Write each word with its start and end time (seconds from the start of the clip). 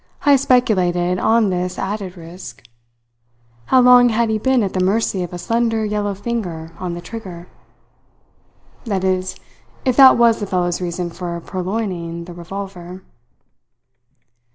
Heyst 0.23 0.41
speculated 0.45 1.19
on 1.19 1.51
this 1.51 1.77
added 1.77 2.17
risk. 2.17 2.63
How 3.65 3.79
long 3.81 4.09
had 4.09 4.31
he 4.31 4.39
been 4.39 4.63
at 4.63 4.73
the 4.73 4.79
mercy 4.83 5.21
of 5.21 5.31
a 5.31 5.37
slender 5.37 5.85
yellow 5.85 6.15
finger 6.15 6.71
on 6.79 6.95
the 6.95 7.01
trigger? 7.01 7.47
That 8.85 9.03
is, 9.03 9.35
if 9.85 9.95
that 9.97 10.17
was 10.17 10.39
the 10.39 10.47
fellow's 10.47 10.81
reason 10.81 11.11
for 11.11 11.39
purloining 11.39 12.25
the 12.25 12.33
revolver. 12.33 13.03